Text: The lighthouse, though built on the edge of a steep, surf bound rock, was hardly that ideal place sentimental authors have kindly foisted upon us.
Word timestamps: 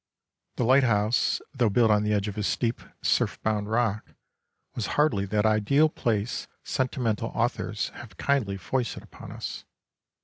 The 0.55 0.63
lighthouse, 0.63 1.43
though 1.53 1.69
built 1.69 1.91
on 1.91 2.01
the 2.01 2.11
edge 2.13 2.27
of 2.27 2.35
a 2.35 2.41
steep, 2.41 2.81
surf 3.03 3.39
bound 3.43 3.69
rock, 3.69 4.15
was 4.73 4.87
hardly 4.97 5.25
that 5.25 5.45
ideal 5.45 5.89
place 5.89 6.47
sentimental 6.63 7.29
authors 7.35 7.89
have 7.89 8.17
kindly 8.17 8.57
foisted 8.57 9.03
upon 9.03 9.31
us. 9.31 9.63